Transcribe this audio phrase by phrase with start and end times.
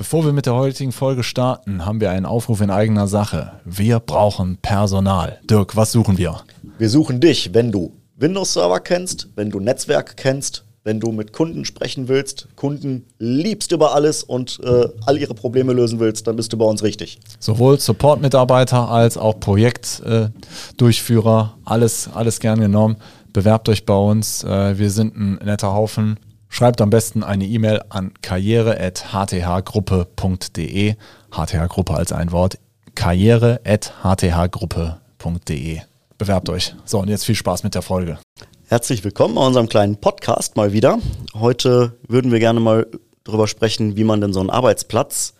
[0.00, 3.52] Bevor wir mit der heutigen Folge starten, haben wir einen Aufruf in eigener Sache.
[3.66, 5.38] Wir brauchen Personal.
[5.44, 6.40] Dirk, was suchen wir?
[6.78, 11.66] Wir suchen dich, wenn du Windows-Server kennst, wenn du Netzwerk kennst, wenn du mit Kunden
[11.66, 16.50] sprechen willst, Kunden liebst über alles und äh, all ihre Probleme lösen willst, dann bist
[16.54, 17.18] du bei uns richtig.
[17.38, 22.96] Sowohl Support-Mitarbeiter als auch Projektdurchführer, äh, alles, alles gern genommen.
[23.34, 24.44] Bewerbt euch bei uns.
[24.44, 26.18] Äh, wir sind ein netter Haufen.
[26.52, 30.96] Schreibt am besten eine E-Mail an karriere.hthgruppe.de.
[31.30, 32.58] HTH-Gruppe als ein Wort.
[32.96, 35.80] karriere.hthgruppe.de.
[36.18, 36.74] Bewerbt euch.
[36.84, 38.18] So, und jetzt viel Spaß mit der Folge.
[38.66, 40.98] Herzlich willkommen bei unserem kleinen Podcast mal wieder.
[41.34, 42.88] Heute würden wir gerne mal
[43.22, 45.34] darüber sprechen, wie man denn so einen Arbeitsplatz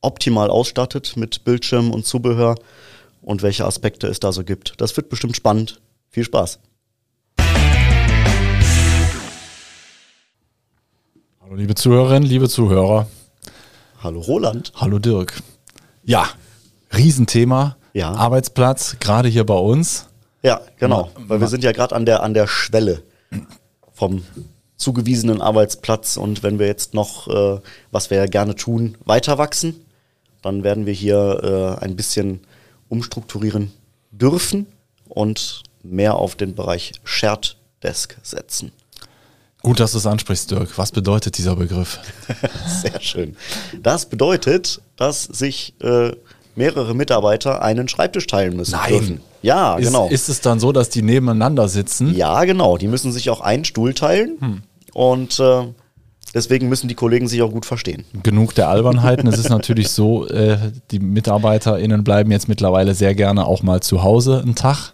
[0.00, 2.56] optimal ausstattet mit Bildschirm und Zubehör
[3.22, 4.74] und welche Aspekte es da so gibt.
[4.78, 5.80] Das wird bestimmt spannend.
[6.08, 6.58] Viel Spaß.
[11.46, 13.06] Hallo liebe Zuhörerinnen, liebe Zuhörer.
[14.02, 14.72] Hallo Roland.
[14.74, 15.40] Hallo Dirk.
[16.02, 16.28] Ja,
[16.92, 17.76] Riesenthema.
[17.92, 18.10] Ja.
[18.10, 20.08] Arbeitsplatz, gerade hier bei uns.
[20.42, 21.08] Ja, genau.
[21.28, 23.04] Weil wir sind ja gerade an der, an der Schwelle
[23.92, 24.24] vom
[24.76, 26.16] zugewiesenen Arbeitsplatz.
[26.16, 27.60] Und wenn wir jetzt noch, äh,
[27.92, 29.76] was wir ja gerne tun, weiter wachsen,
[30.42, 32.40] dann werden wir hier äh, ein bisschen
[32.88, 33.72] umstrukturieren
[34.10, 34.66] dürfen
[35.08, 38.72] und mehr auf den Bereich Shared Desk setzen.
[39.66, 40.78] Gut, dass du es ansprichst, Dirk.
[40.78, 41.98] Was bedeutet dieser Begriff?
[42.82, 43.36] Sehr schön.
[43.82, 46.12] Das bedeutet, dass sich äh,
[46.54, 48.70] mehrere Mitarbeiter einen Schreibtisch teilen müssen.
[48.70, 48.90] Nein.
[48.90, 49.20] Dürfen.
[49.42, 50.08] Ja, ist, genau.
[50.08, 52.14] Ist es dann so, dass die nebeneinander sitzen?
[52.14, 52.78] Ja, genau.
[52.78, 54.36] Die müssen sich auch einen Stuhl teilen.
[54.38, 54.62] Hm.
[54.92, 55.64] Und äh,
[56.32, 58.04] deswegen müssen die Kollegen sich auch gut verstehen.
[58.22, 59.26] Genug der Albernheiten.
[59.26, 60.58] es ist natürlich so, äh,
[60.92, 64.92] die MitarbeiterInnen bleiben jetzt mittlerweile sehr gerne auch mal zu Hause einen Tag.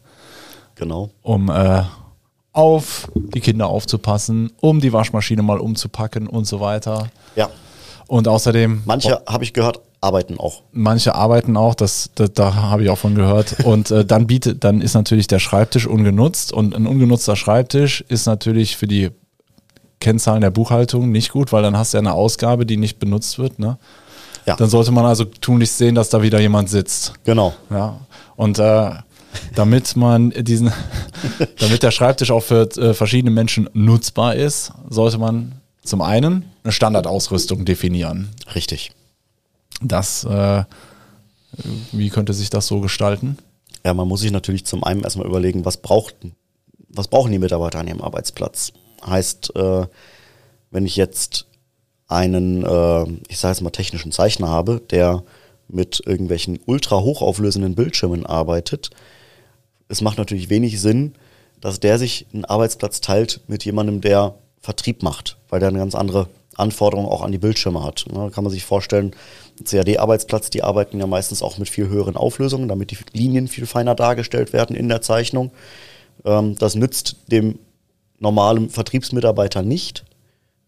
[0.76, 1.10] Genau.
[1.20, 1.82] Um äh,
[2.52, 7.08] auf die Kinder aufzupassen, um die Waschmaschine mal umzupacken und so weiter.
[7.34, 7.48] Ja.
[8.06, 8.82] Und außerdem.
[8.84, 10.62] Manche, habe ich gehört, arbeiten auch.
[10.72, 13.60] Manche arbeiten auch, das, das da habe ich auch von gehört.
[13.64, 18.26] Und äh, dann bietet, dann ist natürlich der Schreibtisch ungenutzt und ein ungenutzter Schreibtisch ist
[18.26, 19.10] natürlich für die
[20.00, 23.38] Kennzahlen der Buchhaltung nicht gut, weil dann hast du ja eine Ausgabe, die nicht benutzt
[23.38, 23.60] wird.
[23.60, 23.78] Ne?
[24.46, 24.56] Ja.
[24.56, 27.14] Dann sollte man also tunlichst sehen, dass da wieder jemand sitzt.
[27.24, 27.54] Genau.
[27.70, 28.00] Ja.
[28.34, 28.90] Und äh,
[29.54, 30.72] damit man diesen,
[31.58, 36.72] damit der Schreibtisch auch für äh, verschiedene Menschen nutzbar ist, sollte man zum einen eine
[36.72, 38.30] Standardausrüstung definieren.
[38.54, 38.92] Richtig.
[39.80, 40.64] Das, äh,
[41.92, 43.38] wie könnte sich das so gestalten?
[43.84, 46.14] Ja, man muss sich natürlich zum einen erstmal überlegen, was braucht,
[46.88, 48.72] was brauchen die Mitarbeiter an ihrem Arbeitsplatz?
[49.04, 49.86] Heißt, äh,
[50.70, 51.46] wenn ich jetzt
[52.06, 55.24] einen, äh, ich sage jetzt mal technischen Zeichner habe, der
[55.68, 58.90] mit irgendwelchen ultra hochauflösenden Bildschirmen arbeitet,
[59.92, 61.12] es macht natürlich wenig Sinn,
[61.60, 65.94] dass der sich einen Arbeitsplatz teilt mit jemandem, der Vertrieb macht, weil der eine ganz
[65.94, 68.06] andere Anforderung auch an die Bildschirme hat.
[68.10, 69.14] Da kann man sich vorstellen,
[69.62, 73.94] CAD-Arbeitsplatz, die arbeiten ja meistens auch mit viel höheren Auflösungen, damit die Linien viel feiner
[73.94, 75.52] dargestellt werden in der Zeichnung.
[76.24, 77.58] Ähm, das nützt dem
[78.18, 80.04] normalen Vertriebsmitarbeiter nicht.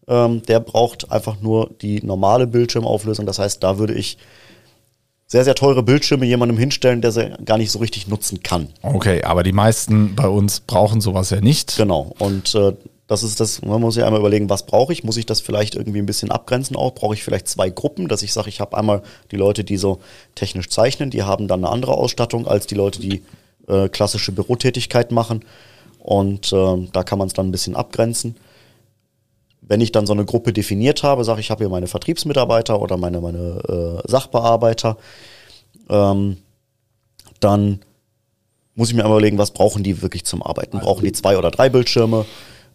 [0.07, 3.25] Ähm, der braucht einfach nur die normale Bildschirmauflösung.
[3.25, 4.19] Das heißt, da würde ich
[5.27, 8.69] sehr, sehr teure Bildschirme jemandem hinstellen, der sie gar nicht so richtig nutzen kann.
[8.81, 11.77] Okay, aber die meisten bei uns brauchen sowas ja nicht.
[11.77, 12.13] Genau.
[12.19, 12.73] Und äh,
[13.07, 15.03] das ist das, man muss ja einmal überlegen, was brauche ich?
[15.03, 16.93] Muss ich das vielleicht irgendwie ein bisschen abgrenzen auch?
[16.93, 19.99] Brauche ich vielleicht zwei Gruppen, dass ich sage, ich habe einmal die Leute, die so
[20.35, 23.23] technisch zeichnen, die haben dann eine andere Ausstattung als die Leute, die
[23.67, 25.43] äh, klassische Bürotätigkeit machen.
[25.99, 28.35] Und äh, da kann man es dann ein bisschen abgrenzen.
[29.67, 32.81] Wenn ich dann so eine Gruppe definiert habe, sage ich, ich habe hier meine Vertriebsmitarbeiter
[32.81, 34.97] oder meine, meine äh, Sachbearbeiter,
[35.89, 36.37] ähm,
[37.39, 37.79] dann
[38.75, 40.79] muss ich mir einmal überlegen, was brauchen die wirklich zum Arbeiten?
[40.79, 42.25] Brauchen die zwei oder drei Bildschirme?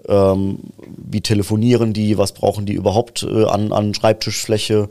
[0.08, 0.58] Ähm,
[0.96, 2.16] wie telefonieren die?
[2.18, 4.88] Was brauchen die überhaupt äh, an, an Schreibtischfläche?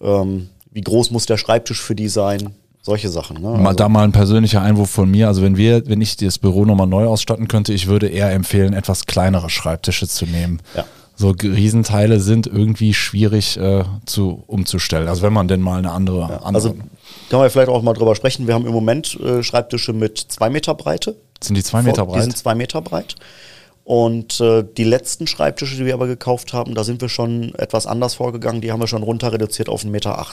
[0.00, 2.54] Ähm, wie groß muss der Schreibtisch für die sein?
[2.82, 3.40] Solche Sachen.
[3.40, 3.48] Ne?
[3.48, 5.28] Mal also, da mal ein persönlicher Einwurf von mir.
[5.28, 8.72] Also wenn wir, wenn ich das Büro nochmal neu ausstatten könnte, ich würde eher empfehlen,
[8.72, 10.60] etwas kleinere Schreibtische zu nehmen.
[10.74, 10.84] Ja
[11.20, 15.06] so Riesenteile sind irgendwie schwierig äh, zu umzustellen.
[15.06, 16.54] Also wenn man denn mal eine andere, ja, andere.
[16.54, 16.76] Also
[17.28, 18.46] kann man vielleicht auch mal drüber sprechen.
[18.46, 21.16] Wir haben im Moment äh, Schreibtische mit zwei Meter Breite.
[21.42, 22.16] Sind die zwei Meter breit?
[22.16, 23.16] Die sind zwei Meter breit.
[23.84, 27.86] Und äh, die letzten Schreibtische, die wir aber gekauft haben, da sind wir schon etwas
[27.86, 28.62] anders vorgegangen.
[28.62, 30.24] Die haben wir schon runter reduziert auf 1,80 Meter.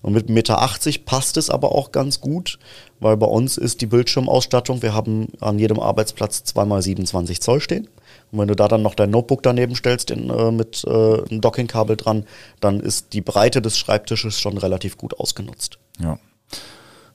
[0.00, 2.58] Und mit 1,80 Meter passt es aber auch ganz gut,
[3.00, 7.88] weil bei uns ist die Bildschirmausstattung, wir haben an jedem Arbeitsplatz zweimal 27 Zoll stehen.
[8.32, 11.40] Und wenn du da dann noch dein Notebook daneben stellst in, äh, mit äh, einem
[11.40, 12.24] Dockingkabel dran,
[12.60, 15.78] dann ist die Breite des Schreibtisches schon relativ gut ausgenutzt.
[16.00, 16.18] Ja.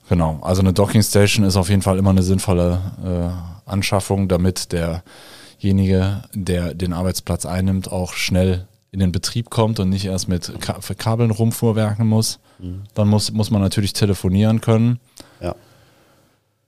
[0.09, 2.81] Genau, also eine Dockingstation ist auf jeden Fall immer eine sinnvolle
[3.65, 9.89] äh, Anschaffung, damit derjenige, der den Arbeitsplatz einnimmt, auch schnell in den Betrieb kommt und
[9.89, 12.39] nicht erst mit Ka Kabeln rumfuhrwerken muss.
[12.59, 12.83] Mhm.
[12.93, 14.99] Dann muss, muss man natürlich telefonieren können.
[15.39, 15.55] Ja.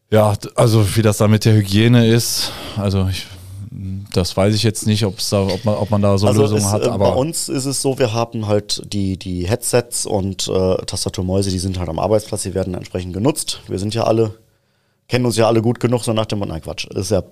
[0.09, 3.25] Ja, also wie das da mit der Hygiene ist, also ich,
[4.13, 6.61] das weiß ich jetzt nicht, ob's da, ob, man, ob man da so also Lösungen
[6.61, 6.83] es, hat.
[6.83, 10.77] Äh, Aber bei uns ist es so, wir haben halt die, die Headsets und äh,
[10.85, 13.61] Tastaturmäuse, die sind halt am Arbeitsplatz, die werden entsprechend genutzt.
[13.67, 14.35] Wir sind ja alle,
[15.07, 17.23] kennen uns ja alle gut genug, so nach dem Motto, nein Quatsch, ist ja.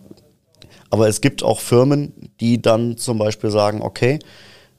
[0.89, 4.19] Aber es gibt auch Firmen, die dann zum Beispiel sagen, okay,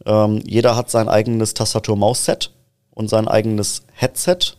[0.05, 2.51] ähm, jeder hat sein eigenes Tastatur-Maus-Set
[2.91, 4.57] und sein eigenes Headset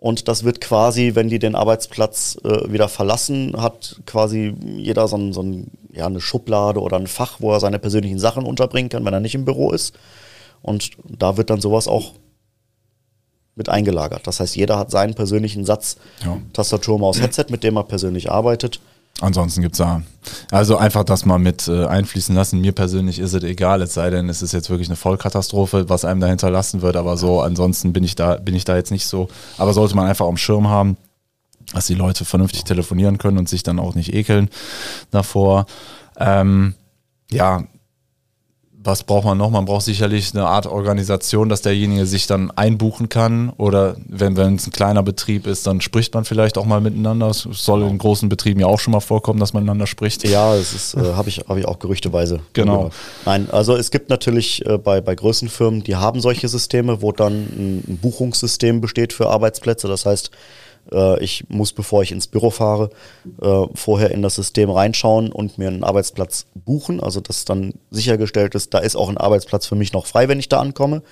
[0.00, 5.18] und das wird quasi, wenn die den Arbeitsplatz äh, wieder verlassen, hat quasi jeder so,
[5.18, 8.88] ein, so ein, ja, eine Schublade oder ein Fach, wo er seine persönlichen Sachen unterbringen
[8.88, 9.94] kann, wenn er nicht im Büro ist.
[10.62, 12.14] Und da wird dann sowas auch
[13.56, 14.26] mit eingelagert.
[14.26, 16.38] Das heißt, jeder hat seinen persönlichen Satz ja.
[16.54, 18.80] Tastatur, Maus, Headset, mit dem er persönlich arbeitet.
[19.20, 20.02] Ansonsten gibt es da.
[20.50, 22.60] Also einfach das mal mit äh, einfließen lassen.
[22.60, 26.04] Mir persönlich ist es egal, es sei denn, es ist jetzt wirklich eine Vollkatastrophe, was
[26.04, 26.96] einem dahinter lassen wird.
[26.96, 29.28] Aber so, ansonsten bin ich da, bin ich da jetzt nicht so.
[29.58, 30.96] Aber sollte man einfach am Schirm haben,
[31.74, 34.48] dass die Leute vernünftig telefonieren können und sich dann auch nicht ekeln
[35.10, 35.66] davor.
[36.18, 36.74] Ähm,
[37.30, 37.64] ja,
[38.82, 39.50] was braucht man noch?
[39.50, 43.50] Man braucht sicherlich eine Art Organisation, dass derjenige sich dann einbuchen kann.
[43.58, 47.28] Oder wenn, wenn es ein kleiner Betrieb ist, dann spricht man vielleicht auch mal miteinander.
[47.28, 50.26] Es soll in großen Betrieben ja auch schon mal vorkommen, dass man miteinander spricht.
[50.26, 52.40] Ja, das äh, habe ich, hab ich auch gerüchteweise.
[52.54, 52.90] Genau.
[53.26, 57.12] Nein, also es gibt natürlich äh, bei, bei größeren Firmen, die haben solche Systeme, wo
[57.12, 59.88] dann ein, ein Buchungssystem besteht für Arbeitsplätze.
[59.88, 60.30] Das heißt,
[61.20, 62.90] ich muss, bevor ich ins Büro fahre,
[63.40, 67.00] äh, vorher in das System reinschauen und mir einen Arbeitsplatz buchen.
[67.00, 70.40] Also dass dann sichergestellt ist, da ist auch ein Arbeitsplatz für mich noch frei, wenn
[70.40, 71.02] ich da ankomme.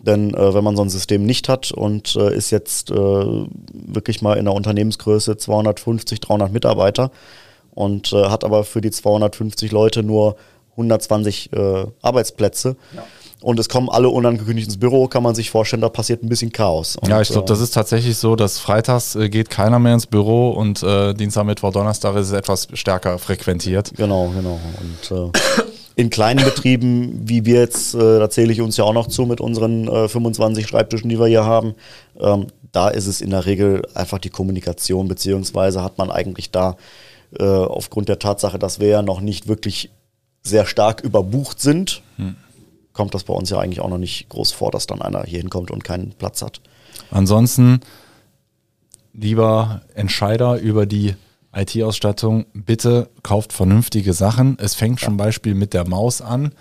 [0.00, 4.22] Denn äh, wenn man so ein System nicht hat und äh, ist jetzt äh, wirklich
[4.22, 7.10] mal in der Unternehmensgröße 250, 300 Mitarbeiter
[7.74, 10.36] und äh, hat aber für die 250 Leute nur
[10.72, 13.04] 120 äh, Arbeitsplätze, ja
[13.42, 16.52] und es kommen alle unangekündigt ins Büro, kann man sich vorstellen, da passiert ein bisschen
[16.52, 16.96] Chaos.
[16.96, 20.06] Und, ja, ich glaube, das ist tatsächlich so, dass freitags äh, geht keiner mehr ins
[20.06, 23.92] Büro und äh, Dienstag, Mittwoch, Donnerstag ist es etwas stärker frequentiert.
[23.96, 24.60] Genau, genau.
[24.80, 25.62] Und äh,
[25.96, 29.24] in kleinen Betrieben, wie wir jetzt, äh, da zähle ich uns ja auch noch zu
[29.24, 31.74] mit unseren äh, 25 Schreibtischen, die wir hier haben,
[32.20, 36.76] ähm, da ist es in der Regel einfach die Kommunikation, beziehungsweise hat man eigentlich da
[37.38, 39.90] äh, aufgrund der Tatsache, dass wir ja noch nicht wirklich
[40.42, 42.36] sehr stark überbucht sind, hm
[42.92, 45.38] kommt das bei uns ja eigentlich auch noch nicht groß vor, dass dann einer hier
[45.40, 46.60] hinkommt und keinen Platz hat.
[47.10, 47.80] Ansonsten,
[49.12, 51.14] lieber Entscheider über die
[51.54, 54.56] IT-Ausstattung, bitte kauft vernünftige Sachen.
[54.60, 55.06] Es fängt ja.
[55.06, 56.52] zum Beispiel mit der Maus an.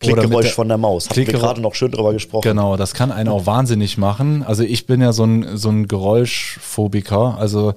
[0.00, 1.10] Klickgeräusch der, von der Maus.
[1.10, 2.48] Haben wir gerade noch schön drüber gesprochen.
[2.48, 4.42] Genau, das kann einen auch wahnsinnig machen.
[4.42, 7.36] Also ich bin ja so ein, so ein Geräuschphobiker.
[7.38, 7.74] Also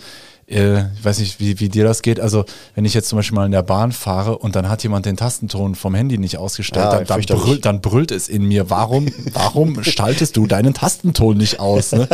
[0.48, 2.20] äh, ich weiß nicht, wie, wie dir das geht.
[2.20, 2.46] Also,
[2.76, 5.16] wenn ich jetzt zum Beispiel mal in der Bahn fahre und dann hat jemand den
[5.16, 8.70] Tastenton vom Handy nicht ausgestellt, ja, dann, dann, brüllt, dann, brüllt, es in mir.
[8.70, 11.94] Warum, warum schaltest du deinen Tastenton nicht aus?
[11.94, 12.08] Ne?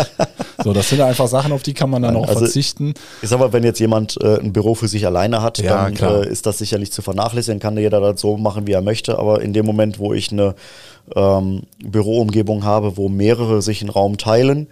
[0.64, 2.94] So, das sind einfach Sachen, auf die kann man dann auch also, verzichten.
[3.22, 5.96] Ich sag mal, wenn jetzt jemand äh, ein Büro für sich alleine hat, ja, dann
[5.96, 7.60] äh, ist das sicherlich zu vernachlässigen.
[7.60, 9.18] Kann jeder das so machen, wie er möchte.
[9.18, 10.56] Aber in dem Moment, wo ich eine
[11.16, 14.68] ähm, Büroumgebung habe, wo mehrere sich einen Raum teilen,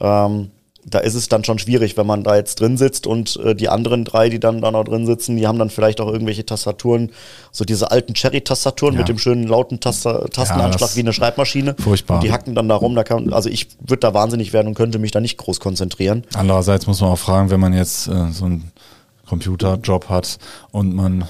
[0.00, 0.50] ähm,
[0.88, 3.68] da ist es dann schon schwierig, wenn man da jetzt drin sitzt und äh, die
[3.68, 7.10] anderen drei, die dann da noch drin sitzen, die haben dann vielleicht auch irgendwelche Tastaturen,
[7.50, 9.00] so diese alten Cherry-Tastaturen ja.
[9.00, 11.74] mit dem schönen lauten Taster Tastenanschlag ja, wie eine Schreibmaschine.
[11.78, 12.16] Furchtbar.
[12.16, 12.94] Und die hacken dann da rum.
[12.94, 16.22] Da kann, also ich würde da wahnsinnig werden und könnte mich da nicht groß konzentrieren.
[16.34, 18.70] Andererseits muss man auch fragen, wenn man jetzt äh, so einen
[19.26, 20.38] Computerjob hat
[20.70, 21.24] und man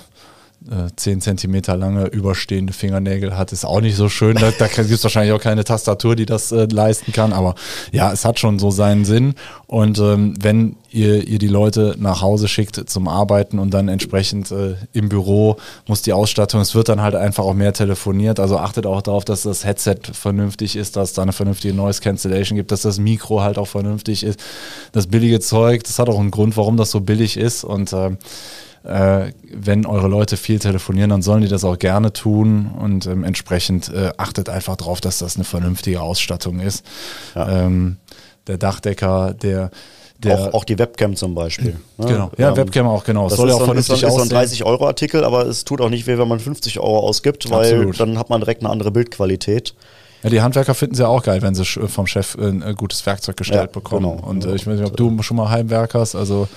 [0.71, 4.37] äh, 10 Zentimeter lange überstehende Fingernägel hat, ist auch nicht so schön.
[4.37, 7.33] Da, da gibt es wahrscheinlich auch keine Tastatur, die das äh, leisten kann.
[7.33, 7.55] Aber
[7.93, 9.35] ja, es hat schon so seinen Sinn.
[9.67, 14.51] Und ähm, wenn ihr, ihr die Leute nach Hause schickt zum Arbeiten und dann entsprechend
[14.51, 15.57] äh, im Büro
[15.87, 18.41] muss die Ausstattung, es wird dann halt einfach auch mehr telefoniert.
[18.41, 22.57] Also achtet auch darauf, dass das Headset vernünftig ist, dass da eine vernünftige Noise Cancellation
[22.57, 24.41] gibt, dass das Mikro halt auch vernünftig ist.
[24.93, 27.65] Das billige Zeug, das hat auch einen Grund, warum das so billig ist.
[27.65, 28.17] Und äh,
[28.87, 33.25] äh, wenn eure Leute viel telefonieren, dann sollen die das auch gerne tun und ähm,
[33.25, 36.85] entsprechend äh, achtet einfach darauf, dass das eine vernünftige Ausstattung ist.
[37.35, 37.67] Ja.
[37.67, 37.97] Ähm,
[38.47, 39.71] der Dachdecker, der
[40.19, 41.77] der auch, auch, die Webcam zum Beispiel.
[41.99, 42.07] Ne?
[42.07, 43.29] Genau, ja, ähm, Webcam auch, genau.
[43.29, 45.83] Das soll ja auch so, vernünftig ist so, ist so ein 30-Euro-Artikel, aber es tut
[45.83, 48.01] auch nicht weh, wenn man 50 Euro ausgibt, weil Absolut.
[48.01, 49.75] dann hat man direkt eine andere Bildqualität.
[50.23, 53.61] Ja, die Handwerker finden sie auch geil, wenn sie vom Chef ein gutes Werkzeug gestellt
[53.61, 54.17] ja, bekommen.
[54.17, 56.49] Genau, und äh, ich weiß nicht, ob du schon mal Heimwerkers, also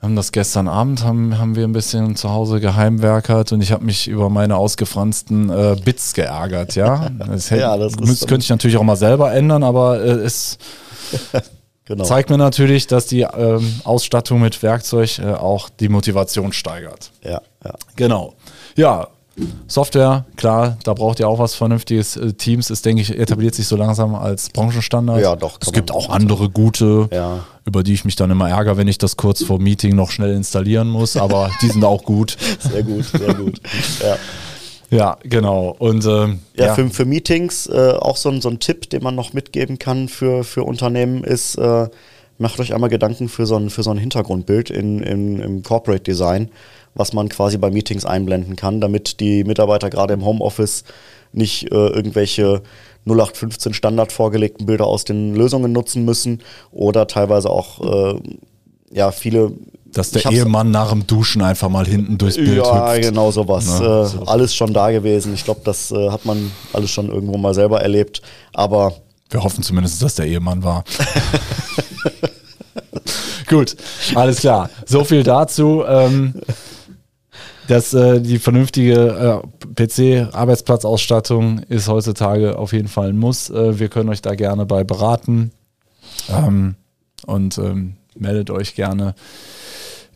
[0.00, 3.84] haben das gestern Abend, haben, haben wir ein bisschen zu Hause geheimwerkert und ich habe
[3.84, 7.08] mich über meine ausgefransten äh, Bits geärgert, ja.
[7.26, 10.58] Das, hätte, ja, das müsst, könnte ich natürlich auch mal selber ändern, aber äh, es
[11.84, 12.04] genau.
[12.04, 17.10] zeigt mir natürlich, dass die ähm, Ausstattung mit Werkzeug äh, auch die Motivation steigert.
[17.22, 17.74] Ja, ja.
[17.96, 18.34] Genau.
[18.76, 19.08] Ja,
[19.66, 22.16] Software, klar, da braucht ihr auch was Vernünftiges.
[22.16, 25.20] Äh, Teams ist, denke ich, etabliert sich so langsam als Branchenstandard.
[25.20, 27.44] Ja, doch, Es gibt auch andere gute, Ja.
[27.64, 30.34] über die ich mich dann immer ärgere, wenn ich das kurz vor Meeting noch schnell
[30.34, 32.36] installieren muss, aber die sind auch gut.
[32.60, 33.60] Sehr gut, sehr gut.
[34.02, 34.16] Ja.
[34.90, 35.74] Ja, genau.
[35.78, 39.02] Und ähm, Ja, ja, Für, für Meetings äh, auch so ein, so ein Tipp, den
[39.02, 41.88] man noch mitgeben kann für, für Unternehmen ist, äh,
[42.44, 46.02] macht euch einmal Gedanken für so ein, für so ein Hintergrundbild in, in, im Corporate
[46.02, 46.50] Design,
[46.94, 50.84] was man quasi bei Meetings einblenden kann, damit die Mitarbeiter gerade im Homeoffice
[51.32, 52.62] nicht äh, irgendwelche
[53.06, 58.20] 0815 Standard vorgelegten Bilder aus den Lösungen nutzen müssen oder teilweise auch äh,
[58.92, 59.52] ja viele
[59.94, 63.02] dass der Ehemann nach dem Duschen einfach mal hinten durchs Bild ja, hüpft.
[63.02, 63.80] genau sowas.
[63.80, 64.26] Ne, äh.
[64.26, 65.32] Alles schon da gewesen.
[65.34, 68.20] Ich glaube, das äh, hat man alles schon irgendwo mal selber erlebt.
[68.52, 68.92] Aber
[69.34, 70.84] Wir hoffen zumindest, dass der Ehemann war.
[73.48, 73.74] Gut,
[74.14, 74.70] alles klar.
[74.86, 75.82] So viel dazu.
[75.84, 76.34] Ähm,
[77.66, 83.50] dass äh, die vernünftige äh, PC-Arbeitsplatzausstattung ist heutzutage auf jeden Fall ein Muss.
[83.50, 85.50] Äh, wir können euch da gerne bei beraten
[86.28, 86.76] ähm,
[87.26, 89.16] und ähm, meldet euch gerne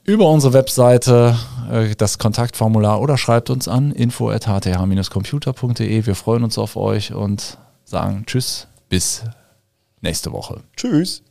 [0.04, 1.36] über unsere Webseite
[1.72, 6.06] äh, das Kontaktformular oder schreibt uns an info@hth-computer.de.
[6.06, 9.22] Wir freuen uns auf euch und sagen Tschüss, bis
[10.00, 10.62] nächste Woche.
[10.76, 11.22] tschüss.